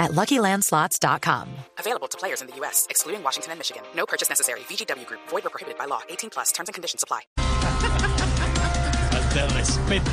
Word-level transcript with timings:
at 0.00 0.10
LuckyLandSlots.com. 0.12 1.48
Available 1.78 2.08
to 2.08 2.18
players 2.18 2.40
in 2.40 2.48
the 2.48 2.56
U.S., 2.56 2.86
excluding 2.90 3.22
Washington 3.22 3.52
and 3.52 3.60
Michigan. 3.60 3.82
No 3.94 4.06
purchase 4.06 4.28
necessary. 4.28 4.60
VGW 4.60 5.06
Group. 5.06 5.20
Void 5.28 5.46
or 5.46 5.50
prohibited 5.50 5.78
by 5.78 5.84
law. 5.84 6.00
18 6.08 6.30
plus. 6.30 6.50
Terms 6.50 6.68
and 6.68 6.74
conditions 6.74 7.04
apply. 7.04 7.20
Falta 9.30 9.46
respeto. 9.54 10.10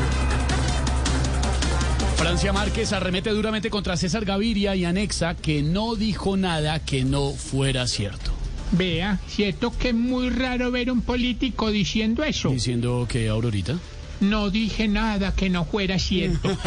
Francia 2.17 2.51
Márquez 2.51 2.91
arremete 2.93 3.29
duramente 3.29 3.69
contra 3.69 3.95
César 3.95 4.25
Gaviria 4.25 4.75
y 4.75 4.85
anexa 4.85 5.35
que 5.35 5.61
no 5.61 5.95
dijo 5.95 6.35
nada 6.35 6.79
que 6.79 7.03
no 7.03 7.31
fuera 7.31 7.87
cierto. 7.87 8.31
Vea, 8.71 9.19
cierto 9.27 9.71
que 9.77 9.89
es 9.89 9.95
muy 9.95 10.29
raro 10.29 10.71
ver 10.71 10.91
un 10.91 11.01
político 11.01 11.69
diciendo 11.71 12.23
eso. 12.23 12.49
Diciendo 12.49 13.05
que 13.07 13.29
Aurorita. 13.29 13.77
No 14.19 14.49
dije 14.49 14.87
nada 14.87 15.35
que 15.35 15.49
no 15.49 15.63
fuera 15.63 15.99
cierto. 15.99 16.49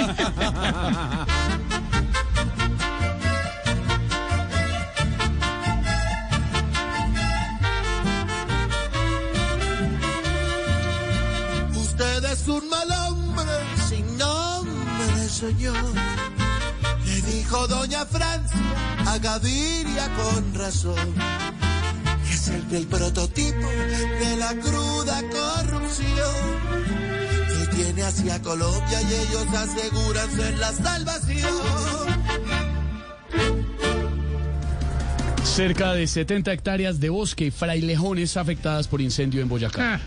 un 12.51 12.69
mal 12.69 12.91
hombre 12.91 13.45
sin 13.89 14.19
nombre, 14.19 15.29
señor. 15.29 15.77
Le 17.05 17.23
dijo 17.23 17.67
doña 17.69 18.05
Francia 18.07 18.61
a 19.07 19.19
Gaviria 19.19 20.09
con 20.15 20.55
razón. 20.55 21.15
Es 22.31 22.49
el 22.49 22.69
del 22.69 22.87
prototipo 22.87 23.69
de 24.21 24.37
la 24.37 24.55
cruda 24.55 25.23
corrupción. 25.31 26.37
Que 27.49 27.77
tiene 27.77 28.03
hacia 28.03 28.43
Colombia 28.43 29.03
y 29.03 29.15
ellos 29.15 29.47
aseguran 29.55 30.31
ser 30.31 30.59
la 30.59 30.73
salvación. 30.73 31.51
Cerca 35.45 35.93
de 35.93 36.07
70 36.07 36.53
hectáreas 36.53 37.01
de 37.01 37.11
bosque 37.11 37.47
y 37.47 37.51
frailejones 37.51 38.37
afectadas 38.37 38.89
por 38.89 39.01
incendio 39.01 39.43
en 39.43 39.49
Boyacá. 39.49 39.95
Ah, 39.95 40.01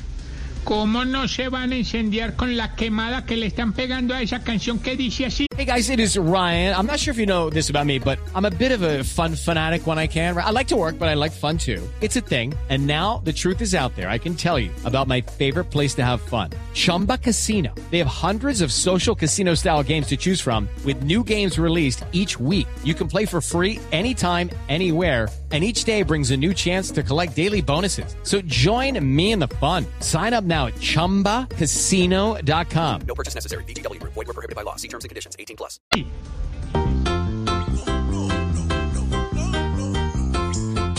¿Cómo 0.63 1.03
no 1.03 1.27
se 1.27 1.49
van 1.49 1.73
a 1.73 1.77
incendiar 1.77 2.35
con 2.37 2.55
la 2.55 2.73
quemada 2.75 3.25
que 3.25 3.35
le 3.35 3.47
están 3.47 3.73
pegando 3.73 4.13
a 4.13 4.21
esa 4.21 4.39
canción 4.39 4.79
que 4.79 4.95
dice 4.95 5.25
así? 5.25 5.45
Hey 5.57 5.65
guys, 5.65 5.89
it 5.89 5.99
is 5.99 6.17
Ryan. 6.17 6.73
I'm 6.73 6.85
not 6.87 6.99
sure 6.99 7.11
if 7.11 7.19
you 7.19 7.25
know 7.25 7.49
this 7.49 7.69
about 7.69 7.85
me, 7.85 7.99
but 7.99 8.17
I'm 8.33 8.45
a 8.45 8.49
bit 8.49 8.71
of 8.71 8.81
a 8.81 9.03
fun 9.03 9.35
fanatic 9.35 9.85
when 9.85 9.99
I 9.99 10.07
can. 10.07 10.37
I 10.37 10.51
like 10.51 10.69
to 10.69 10.77
work, 10.77 10.97
but 10.97 11.09
I 11.09 11.15
like 11.15 11.33
fun 11.33 11.57
too. 11.57 11.81
It's 11.99 12.15
a 12.15 12.21
thing. 12.21 12.53
And 12.69 12.87
now 12.87 13.21
the 13.25 13.33
truth 13.33 13.61
is 13.61 13.75
out 13.75 13.93
there. 13.95 14.09
I 14.09 14.17
can 14.17 14.35
tell 14.35 14.57
you 14.57 14.71
about 14.85 15.07
my 15.07 15.19
favorite 15.21 15.65
place 15.65 15.93
to 15.95 16.03
have 16.03 16.21
fun. 16.21 16.51
Chumba 16.73 17.17
Casino. 17.17 17.75
They 17.91 17.97
have 17.99 18.07
hundreds 18.07 18.61
of 18.61 18.71
social 18.71 19.15
casino 19.15 19.55
style 19.55 19.83
games 19.83 20.07
to 20.07 20.17
choose 20.17 20.39
from 20.39 20.69
with 20.85 21.03
new 21.03 21.23
games 21.23 21.59
released 21.59 22.05
each 22.13 22.39
week. 22.39 22.67
You 22.83 22.93
can 22.93 23.07
play 23.07 23.25
for 23.25 23.41
free 23.41 23.79
anytime, 23.91 24.49
anywhere 24.69 25.27
and 25.53 25.63
each 25.63 25.83
day 25.83 26.01
brings 26.01 26.31
a 26.31 26.37
new 26.37 26.51
chance 26.53 26.89
to 26.89 27.03
collect 27.03 27.35
daily 27.35 27.61
bonuses. 27.61 28.15
So 28.23 28.41
join 28.41 28.99
me 29.15 29.31
in 29.33 29.39
the 29.39 29.47
fun. 29.47 29.85
Sign 29.99 30.33
up 30.33 30.43
now 30.53 30.67
at 30.67 30.75
ChumbaCasino.com. 30.75 33.01
No 33.07 33.15
purchase 33.15 33.35
necessary. 33.35 33.63
VGW 33.65 33.99
Group. 33.99 34.13
Void 34.13 34.27
were 34.27 34.33
prohibited 34.33 34.55
by 34.55 34.61
law. 34.63 34.77
See 34.77 34.87
terms 34.87 35.03
and 35.03 35.09
conditions. 35.09 35.35
18 35.39 35.57
plus. 35.57 35.79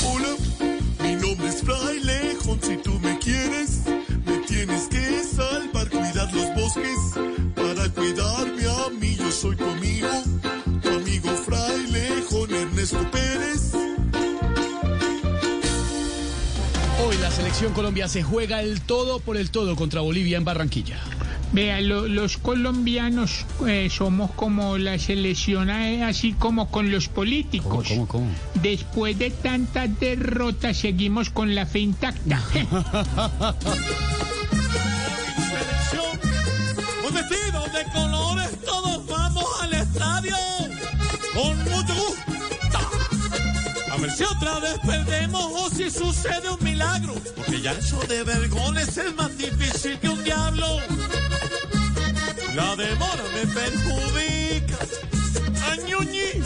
Hola, 0.04 0.37
mi 1.03 1.14
nombre 1.14 1.48
es 1.48 1.62
Frailejón. 1.62 2.60
Si 2.62 2.76
tú 2.78 2.98
me 3.00 3.19
quieres, 3.19 3.82
me 4.26 4.38
tienes 4.47 4.88
que 4.88 5.22
salvar, 5.22 5.88
cuidar 5.88 6.32
los 6.34 6.54
bosques. 6.56 6.98
Para 7.54 7.88
cuidarme 7.91 8.53
selección 17.34 17.72
Colombia 17.72 18.09
se 18.09 18.22
juega 18.22 18.61
el 18.62 18.81
todo 18.81 19.19
por 19.21 19.37
el 19.37 19.50
todo 19.50 19.77
contra 19.77 20.00
Bolivia 20.00 20.37
en 20.39 20.45
Barranquilla. 20.45 20.99
Vea, 21.53 21.81
lo- 21.81 22.09
los 22.09 22.37
colombianos 22.37 23.45
eh, 23.67 23.89
somos 23.91 24.31
como 24.33 24.77
la 24.78 24.99
selección, 24.99 25.71
eh, 25.71 26.03
así 26.05 26.33
como 26.33 26.69
con 26.71 26.91
los 26.91 27.09
políticos. 27.09 27.87
¿Cómo, 27.89 28.09
cómo? 28.09 28.27
Después 28.62 29.17
de 29.19 29.31
tantas 29.31 29.89
derrotas, 30.00 30.77
seguimos 30.77 31.31
con 31.31 31.55
la 31.55 31.65
fe 31.67 31.78
intacta. 31.81 32.43
Selección, 35.34 36.21
un 37.06 37.15
vestido 37.15 37.65
de 37.73 37.84
Si 44.10 44.22
otra 44.22 44.60
vez 44.60 44.78
perdemos 44.87 45.44
o 45.54 45.70
si 45.70 45.91
sucede 45.91 46.50
un 46.50 46.62
milagro. 46.62 47.15
Porque 47.37 47.60
ya 47.60 47.72
eso 47.72 48.00
de 48.06 48.20
es 48.20 49.15
más 49.16 49.37
difícil 49.37 49.98
que 49.98 50.09
un 50.09 50.22
diablo. 50.22 50.66
La 52.54 52.76
demora 52.76 53.25
me 53.34 53.47
perjudica. 53.53 54.78
Añuñi. 55.70 56.43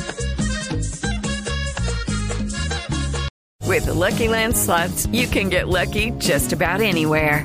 With 3.66 3.84
the 3.84 3.94
Lucky 3.94 4.28
Land 4.28 4.56
slots, 4.56 5.06
you 5.12 5.26
can 5.26 5.50
get 5.50 5.68
lucky 5.68 6.12
just 6.18 6.52
about 6.52 6.80
anywhere. 6.80 7.44